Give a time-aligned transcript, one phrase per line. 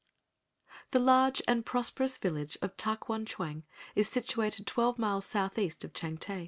[0.47, 5.83] * The large and prosperous village of Ta kwan chwang is situated twelve miles southeast
[5.83, 6.39] of Changte.